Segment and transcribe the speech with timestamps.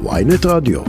[0.00, 0.80] ויינט רדיו.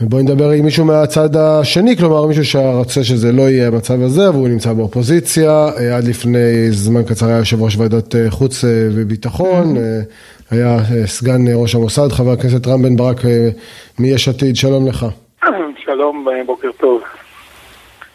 [0.00, 4.48] בואי נדבר עם מישהו מהצד השני, כלומר מישהו שרוצה שזה לא יהיה המצב הזה, והוא
[4.48, 9.74] נמצא באופוזיציה, אה, עד לפני זמן קצר היה יושב ראש ועדת אה, חוץ אה, וביטחון,
[10.50, 13.16] היה סגן ראש המוסד, חבר הכנסת רם בן ברק
[13.98, 15.06] מיש עתיד, שלום לך.
[15.84, 17.02] שלום, בוקר טוב.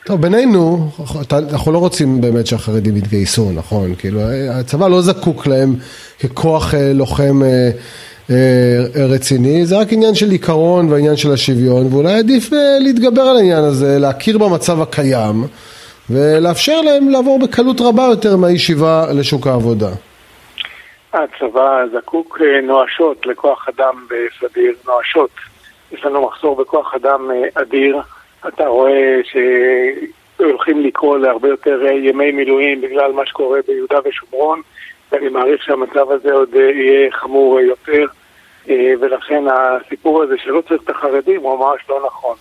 [0.07, 0.89] טוב, בינינו,
[1.51, 3.95] אנחנו לא רוצים באמת שהחרדים יתגייסו, נכון?
[3.95, 4.19] כאילו,
[4.51, 5.75] הצבא לא זקוק להם
[6.23, 7.41] ככוח לוחם
[8.96, 12.49] רציני, זה רק עניין של עיקרון והעניין של השוויון, ואולי עדיף
[12.79, 15.43] להתגבר על העניין הזה, להכיר במצב הקיים,
[16.10, 19.89] ולאפשר להם לעבור בקלות רבה יותר מהישיבה לשוק העבודה.
[21.13, 25.32] הצבא זקוק נואשות לכוח אדם בסדיר, נואשות.
[25.91, 28.01] יש לנו מחסור בכוח אדם אדיר.
[28.47, 29.19] אתה רואה
[30.37, 34.61] שהולכים לקרוא להרבה יותר ימי מילואים בגלל מה שקורה ביהודה ושומרון,
[35.11, 38.05] ואני מעריך שהמצב הזה עוד יהיה חמור יותר,
[39.00, 42.36] ולכן הסיפור הזה שלא צריך את החרדים הוא ממש לא נכון.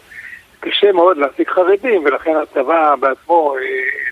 [0.61, 3.57] קשה מאוד להשיג חרדים, ולכן הצבא בעצמו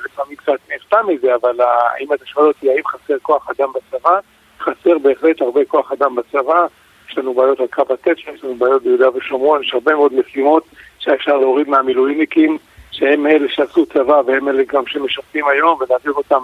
[0.05, 1.61] לפעמים קצת נפתע מזה, אבל
[2.01, 4.19] אם אתה שואל אותי האם חסר כוח אדם בצבא,
[4.61, 6.67] חסר בהחלט הרבה כוח אדם בצבא.
[7.15, 10.65] יש לנו בעיות על קו התפר, יש לנו בעיות ביהודה ושומרון, יש הרבה מאוד משימות
[10.99, 12.59] שאפשר להוריד מהמילואימניקים,
[12.91, 16.43] שהם אלה שעשו צבא והם אלה גם שמשרתים היום, ולהעביר אותם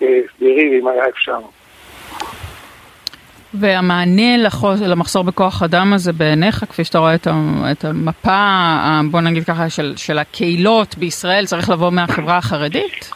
[0.00, 1.38] לסדירים אם היה אפשר.
[3.54, 7.14] והמענה לחוס, למחסור בכוח אדם הזה בעיניך, כפי שאתה רואה
[7.72, 8.70] את המפה,
[9.10, 13.10] בוא נגיד ככה, של, של הקהילות בישראל, צריך לבוא מהחברה החרדית?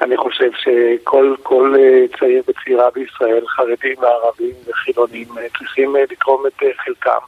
[0.00, 1.74] אני חושב שכל כל
[2.18, 5.26] צעיר וצעירה בישראל, חרדים וערבים וחילונים,
[5.58, 7.18] צריכים לתרום את חלקם.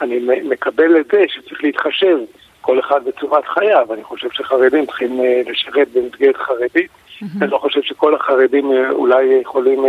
[0.00, 0.18] אני
[0.48, 2.18] מקבל את זה שצריך להתחשב
[2.60, 3.94] כל אחד בצורת חייו.
[3.94, 6.90] אני חושב שחרדים צריכים לשרת במסגרת חרדית.
[6.90, 7.24] Mm-hmm.
[7.42, 9.84] אני לא חושב שכל החרדים אולי יכולים,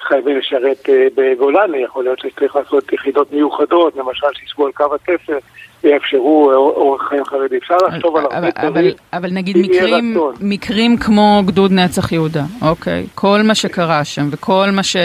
[0.00, 1.78] חייבים לשרת בגולני.
[1.78, 5.38] יכול להיות שצריך לעשות יחידות מיוחדות, למשל שישבו על קו התפר.
[5.84, 7.56] ויאפשרו אורח חיים חרדי.
[7.56, 8.90] אפשר לחשוב על הרבה דברים.
[9.12, 13.06] אבל נגיד מקרים, מקרים כמו גדוד נצח יהודה, אוקיי?
[13.14, 14.96] כל מה שקרה שם וכל מה ש...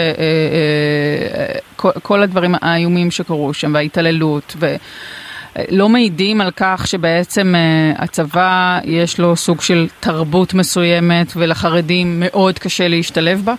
[2.02, 7.54] כל הדברים האיומים שקרו שם וההתעללות ולא מעידים על כך שבעצם
[7.98, 13.54] הצבא יש לו סוג של תרבות מסוימת ולחרדים מאוד קשה להשתלב בה?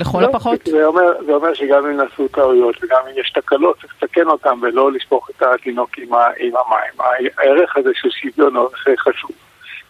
[0.00, 0.60] לכל לא, הפחות?
[0.66, 4.54] זה אומר, זה אומר שגם אם נעשו טעויות וגם אם יש תקלות צריך לתקן אותן
[4.62, 7.20] ולא לשפוך את התינוק עם, עם המים.
[7.38, 9.30] הערך הזה של שוויון הוא ערך חשוב.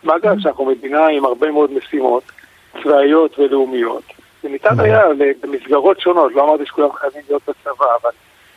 [0.02, 0.40] מה גם.
[0.40, 2.22] שאנחנו מדינה עם הרבה מאוד משימות
[2.82, 4.02] צבאיות ולאומיות
[4.44, 4.82] וניתן mm-hmm.
[4.82, 5.02] היה
[5.42, 8.10] במסגרות שונות, לא אמרתי שכולם חייבים להיות בצבא, אבל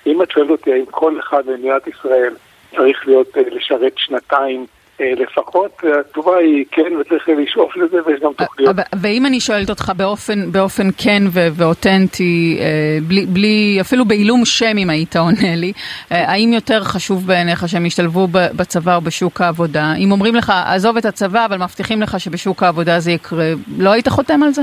[0.05, 2.35] אם את שואלת אותי האם כל אחד במדינת ישראל
[2.75, 4.65] צריך להיות לשרת שנתיים
[4.99, 8.75] לפחות, התשובה היא כן וצריך לשאוף לזה ויש גם תוכניות.
[9.01, 12.59] ואם אני שואלת אותך באופן, באופן כן ואותנטי,
[13.07, 15.73] בלי, בלי, אפילו בעילום שם אם היית עונה לי,
[16.09, 19.93] האם יותר חשוב בעיניך שהם ישתלבו בצבא או בשוק העבודה?
[19.97, 23.45] אם אומרים לך, עזוב את הצבא אבל מבטיחים לך שבשוק העבודה זה יקרה,
[23.77, 24.61] לא היית חותם על זה?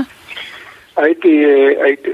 [0.97, 1.45] הייתי,
[1.83, 2.09] הייתי,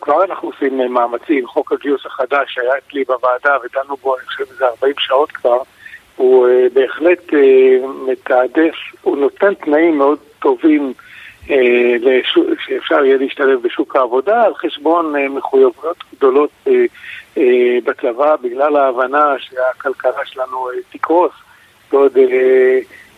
[0.00, 4.64] כבר אנחנו עושים מאמצים, חוק הגיוס החדש שהיה אצלי בוועדה ודנו בו, אני חושב שזה
[4.66, 5.58] 40 שעות כבר,
[6.16, 10.92] הוא uh, בהחלט uh, מתעדף, הוא נותן תנאים מאוד טובים
[12.00, 16.50] לשוק, שאפשר יהיה להשתלב בשוק העבודה על חשבון מחויבויות גדולות
[17.84, 21.32] בצבא בגלל ההבנה שהכלכלה שלנו תקרוס
[21.92, 22.16] בעוד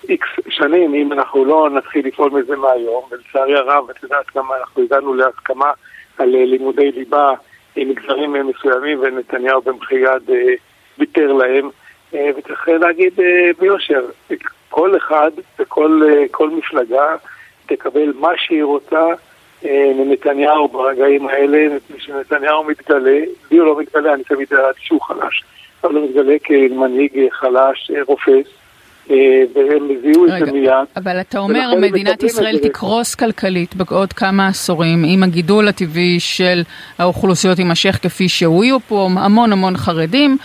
[0.09, 4.83] איקס שנים אם אנחנו לא נתחיל לפעול מזה מהיום ולצערי הרב את יודעת כמה אנחנו
[4.83, 5.72] הגענו להסכמה
[6.19, 7.33] על לימודי ליבה
[7.77, 10.31] עם מגזרים מסוימים ונתניהו במחי יד
[10.99, 11.71] ויתר להם
[12.12, 13.12] וצריך להגיד
[13.59, 14.04] ביושר,
[14.70, 17.16] כל אחד וכל מפלגה
[17.66, 19.06] תקבל מה שהיא רוצה
[19.72, 23.20] מנתניהו ברגעים האלה, כשנתניהו מתגלה,
[23.50, 25.44] לי הוא לא מתגלה, אני תמיד ידעתי שהוא חלש,
[25.84, 28.47] אבל הוא מתגלה כמנהיג חלש, רופס,
[29.09, 30.72] והם זיהו את זה מיד.
[30.97, 36.62] אבל אתה אומר, מדינת ישראל תקרוס כלכלית בעוד כמה עשורים, אם הגידול הטבעי של
[36.98, 40.36] האוכלוסיות יימשך כפי שהוא, יהיו פה המון המון חרדים,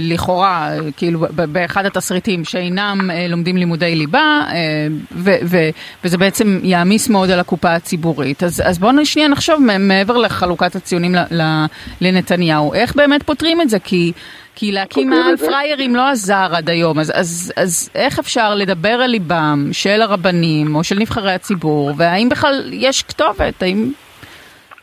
[0.00, 4.44] לכאורה, כאילו, באחד התסריטים שאינם לומדים לימודי ליבה,
[6.04, 8.42] וזה בעצם יעמיס מאוד על הקופה הציבורית.
[8.42, 11.14] אז בואו שנייה נחשוב מעבר לחלוקת הציונים
[12.00, 13.78] לנתניהו, איך באמת פותרים את זה?
[13.78, 14.12] כי...
[14.58, 19.10] כי להקים מעל פריירים לא עזר עד היום, אז, אז, אז איך אפשר לדבר על
[19.10, 23.62] ליבם של הרבנים או של נבחרי הציבור, והאם בכלל יש כתובת?
[23.62, 23.90] האם,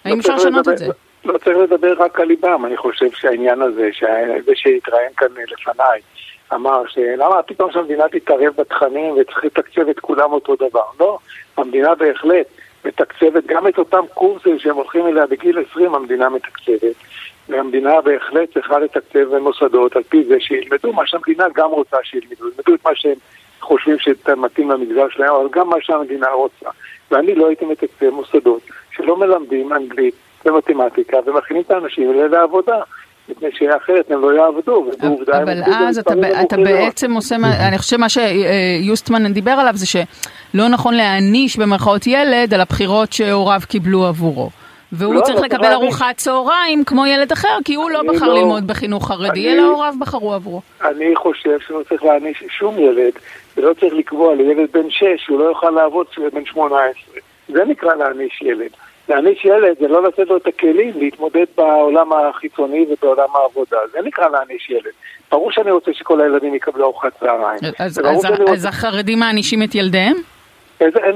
[0.05, 0.85] האם אפשר לשנות את זה?
[1.25, 3.89] לא צריך לדבר רק על ליבם, אני חושב שהעניין הזה,
[4.45, 5.99] זה שהתראיין כאן לפניי,
[6.53, 10.85] אמר שלמה פתאום שהמדינה תתערב בתכנים וצריך לתקצב את כולם אותו דבר.
[10.99, 11.17] לא,
[11.57, 12.47] המדינה בהחלט
[12.85, 16.95] מתקצבת גם את אותם קורסים שהם הולכים אליה בגיל 20, המדינה מתקצבת.
[17.49, 22.75] והמדינה בהחלט צריכה לתקצב מוסדות על פי זה שילמדו מה שהמדינה גם רוצה שילמדו, ילמדו
[22.75, 23.17] את מה שהם
[23.61, 26.69] חושבים שמתאים למגזר שלהם, אבל גם מה שהמדינה רוצה.
[27.11, 28.61] ואני לא הייתי מתקצב מוסדות
[28.91, 30.15] שלא מלמדים אנגלית
[30.45, 32.77] ומתמטיקה ומכינים את האנשים האלה לעבודה.
[33.29, 34.85] מפני שאחרת הם לא יעבדו,
[35.31, 37.35] אבל אז אתה, אתה בעצם עושה,
[37.67, 43.61] אני חושב שמה שיוסטמן דיבר עליו זה שלא נכון להעניש במרכאות ילד על הבחירות שהוריו
[43.67, 44.49] קיבלו עבורו.
[44.97, 48.39] והוא לא, צריך לא לקבל ארוחת צהריים כמו ילד אחר, כי הוא לא בחר לא,
[48.39, 50.61] ללמוד בחינוך חרדי, אלא הוריו בחרו עבורו.
[50.81, 53.13] אני חושב שלא צריך להעניש שום ילד,
[53.57, 57.21] ולא צריך לקבוע לילד בן 6 שהוא לא יוכל לעבוד כשהוא בן 18.
[57.49, 58.69] זה נקרא להעניש ילד.
[59.09, 63.77] להעניש ילד זה לא לתת לו את הכלים להתמודד בעולם החיצוני ובעולם העבודה.
[63.91, 64.93] זה נקרא להעניש ילד.
[65.31, 67.59] ברור שאני רוצה שכל הילדים יקבלו ארוחת צהריים.
[67.79, 70.15] אז, אז, אז, אז החרדים מענישים את ילדיהם?
[70.79, 71.15] אין,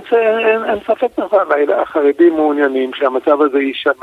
[0.87, 3.93] ספק בכלל, החרדים מעוניינים שהמצב הזה יישמר,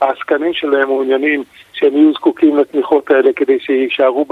[0.00, 4.26] העסקנים שלהם מעוניינים שהם יהיו זקוקים לתמיכות האלה כדי שיישארו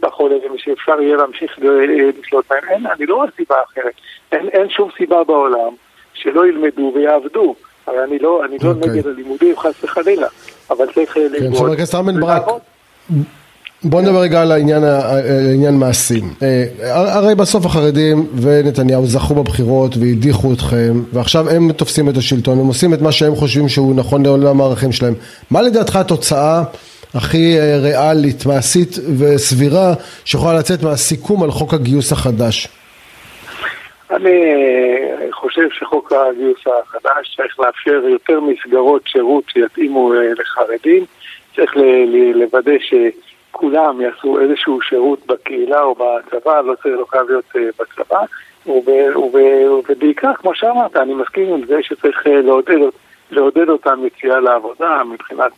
[0.00, 2.64] בחולה ושאפשר יהיה להמשיך לשלוט בהם.
[2.68, 3.94] אין, אני לא רואה סיבה אחרת.
[4.32, 5.72] אין, אין שום סיבה בעולם
[6.14, 7.54] שלא ילמדו ויעבדו.
[7.86, 8.74] הרי אני לא, אני לא okay.
[8.74, 8.90] אוקיי.
[8.90, 10.26] נגד הלימודים חס וחלילה,
[10.70, 11.52] אבל צריך ללמוד.
[11.52, 12.42] כן, חבר הכנסת רם בן ברק.
[13.84, 16.24] בוא נדבר רגע על העניין, העניין מעשים.
[16.42, 16.64] אה,
[17.18, 22.94] הרי בסוף החרדים ונתניהו זכו בבחירות והדיחו אתכם ועכשיו הם תופסים את השלטון, הם עושים
[22.94, 25.14] את מה שהם חושבים שהוא נכון לעולם הערכים שלהם.
[25.50, 26.62] מה לדעתך התוצאה
[27.14, 29.92] הכי אה, ריאלית, מעשית וסבירה
[30.24, 32.68] שיכולה לצאת מהסיכום על חוק הגיוס החדש?
[34.10, 41.04] אני אה, חושב שחוק הגיוס החדש צריך לאפשר יותר מסגרות שירות שיתאימו לחרדים,
[41.56, 41.72] צריך
[42.34, 42.94] לוודא ש...
[43.64, 48.20] כולם יעשו איזשהו שירות בקהילה או בצבא, לא צריך, לא חייב להיות uh, בצבא,
[48.66, 49.36] וב, וב,
[49.88, 52.76] ובעיקר, כמו שאמרת, אני מסכים עם זה שצריך uh, לעודד,
[53.30, 55.52] לעודד אותם יציאה לעבודה מבחינת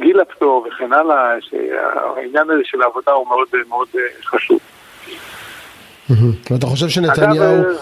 [0.00, 4.58] גיל הפטור וכן הלאה, שהעניין הזה של העבודה הוא מאוד מאוד uh, חשוב.
[6.50, 7.44] ואתה חושב שנתניהו...
[7.44, 7.80] אגב,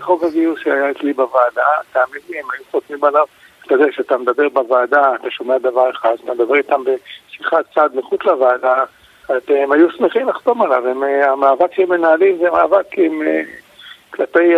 [0.00, 1.62] חוק הגיוס שהיה אצלי בוועדה,
[1.92, 3.24] תאמין לי, הם היו חותמים עליו
[3.68, 8.20] אתה יודע, כשאתה מדבר בוועדה, אתה שומע דבר אחד, אתה מדבר איתם בשיחת צד מחוץ
[8.24, 8.84] לוועדה,
[9.48, 13.40] הם היו שמחים לחתום עליו, הם, אה, המאבק שהם מנהלים זה מאבק עם, אה,
[14.10, 14.54] כלפי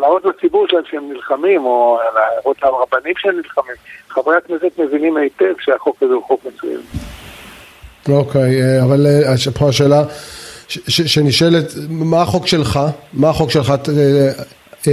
[0.00, 3.76] להראות לציבור שלהם שהם נלחמים, או להראות לרבנים שהם נלחמים.
[4.08, 6.80] חברי הכנסת מבינים היטב שהחוק הזה הוא חוק מצוין.
[8.08, 9.06] אוקיי, אה, אבל
[9.58, 10.02] פה השאלה
[10.88, 12.80] שנשאלת, מה החוק שלך?
[13.12, 13.72] מה החוק שלך?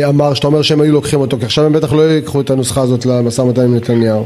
[0.09, 2.81] אמר, שאתה אומר שהם היו לוקחים אותו, כי עכשיו הם בטח לא ייקחו את הנוסחה
[2.81, 4.25] הזאת למשא ומתן עם נתניהו.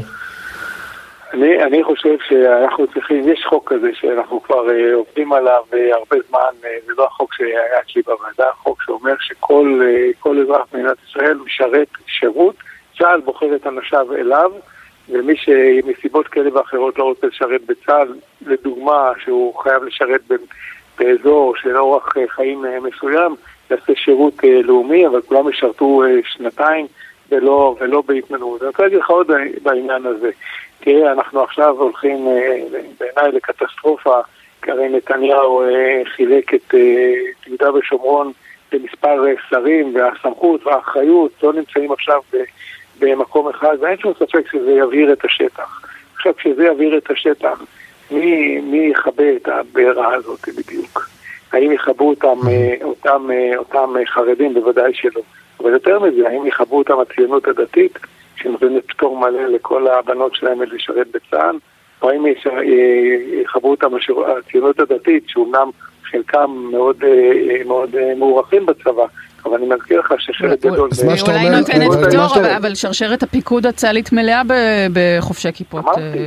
[1.32, 6.16] אני, אני חושב שאנחנו צריכים, יש חוק כזה שאנחנו כבר uh, עובדים עליו uh, הרבה
[6.28, 9.80] זמן, uh, זה לא החוק שהיה אצלי בוועדה, חוק שאומר שכל
[10.24, 12.54] uh, אזרח במדינת ישראל משרת שירות,
[12.98, 14.52] צה"ל בוחר את אנשיו אליו,
[15.08, 18.14] ומי שמסיבות כאלה ואחרות לא רוצה לשרת בצה"ל,
[18.46, 20.20] לדוגמה שהוא חייב לשרת
[20.98, 23.34] באזור של אורח חיים מסוים,
[23.70, 26.86] יעשה שירות אה, לאומי, אבל כולם ישרתו אה, שנתיים
[27.30, 28.62] ולא, ולא בהתנדבות.
[28.62, 29.30] אני רוצה להגיד לך עוד
[29.62, 30.30] בעניין הזה.
[30.80, 32.62] תראה, אנחנו עכשיו הולכים אה,
[32.98, 34.20] בעיניי לקטסטרופה,
[34.62, 35.62] כי הרי נתניהו
[36.04, 36.74] חילק את
[37.46, 38.32] יהודה ושומרון
[38.72, 42.20] למספר שרים, והסמכות והאחריות לא נמצאים עכשיו
[42.98, 45.82] במקום אחד, ואין שום ספק שזה יבהיר את השטח.
[46.16, 47.62] עכשיו, כשזה יבהיר את השטח,
[48.10, 51.17] מי, מי יכבה את הבעירה הזאת בדיוק?
[51.52, 54.54] האם יכבו אותם, אה, אותם, אה, אותם אה, חרדים?
[54.54, 55.20] בוודאי שלא.
[55.60, 57.98] אבל יותר מזה, האם יכבו אותם הציונות הדתית,
[58.36, 61.58] שנותנת פטור מלא לכל הבנות שלהם לשרת בצה"ל,
[62.02, 62.24] או האם
[63.42, 63.90] יכבו אותם
[64.38, 65.70] הציונות הדתית, שאומנם
[66.10, 66.96] חלקם מאוד,
[67.66, 69.04] מאוד מוערכים בצבא,
[69.44, 70.88] אבל אני מזכיר לך שחלק גדול...
[70.92, 71.44] אז מה שאתה אומר...
[71.44, 74.42] אולי נותנת פטור, אבל שרשרת הפיקוד הצה"לית מלאה
[74.92, 75.84] בחובשי כיפות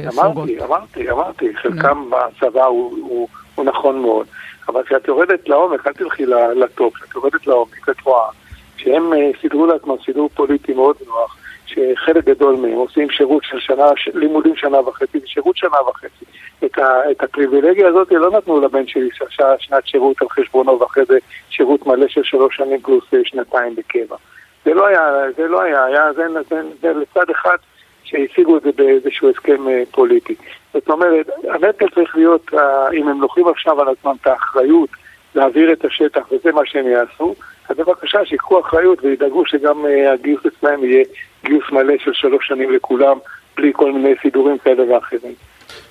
[0.10, 0.50] סרוגות.
[0.50, 3.28] אמרתי, אמרתי, אמרתי, חלקם בצבא הוא
[3.64, 4.28] נכון מאוד.
[4.68, 6.26] אבל כשאת יורדת לעומק, אל תלכי
[6.56, 8.30] לטופ, כשאת יורדת לעומק, את רואה
[8.78, 13.86] שהם אה, סידרו לעצמם סידור פוליטי מאוד נוח, שחלק גדול מהם עושים שירות של שנה,
[14.14, 16.26] לימודים שנה וחצי ושירות שנה וחצי.
[16.66, 19.10] את, ה, את הפריבילגיה הזאת לא נתנו לבן שלי
[19.60, 21.18] שנת שירות על חשבונו ואחרי זה
[21.50, 24.16] שירות מלא של שלוש שנים פלוס אה, שנתיים בקבע.
[24.66, 27.56] זה לא היה, זה לא היה, היה זה, זה, זה לצד אחד
[28.04, 30.36] שהשיגו את זה באיזשהו הסכם אה, פוליטי.
[30.74, 34.90] זאת אומרת, הנטל צריך להיות, אה, אם הם לוקחים עכשיו על עצמם את האחריות
[35.36, 37.36] להעביר את השטח, וזה מה שהם יעשו,
[37.70, 41.04] אז בבקשה שיקחו אחריות וידאגו שגם אה, הגיוס אצלם יהיה
[41.46, 43.18] גיוס מלא של שלוש שנים לכולם,
[43.58, 45.34] בלי כל מיני סידורים כאלה ואחרים.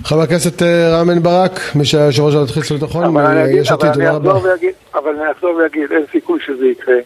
[0.05, 3.17] חבר הכנסת רם בן ברק, מי שהיה יושב ראש ועדת חוץ וביטחון,
[3.51, 4.33] יש עתיד, תודה רבה.
[4.95, 6.97] אבל אני אחזור ואגיד, אין סיכוי שזה יקרה.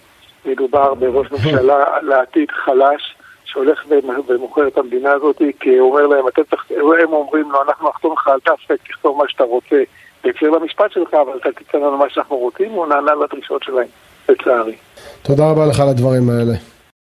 [0.44, 3.16] מדובר בראש ממשלה לעתיד חלש,
[3.54, 3.84] שהולך
[4.28, 6.64] ומוכר את המדינה הזאת, כי הוא אומר להם, אתם תח...
[7.02, 9.82] הם אומרים לו, אנחנו נחתום לך על תפק, תכתוב מה שאתה רוצה,
[10.24, 13.86] בהקשר למשפט שלך, אבל אתה תיתן לנו מה שאנחנו רוצים, הוא נענה לדרישות שלהם,
[14.28, 14.76] לצערי.
[15.22, 16.73] תודה רבה לך על הדברים האלה.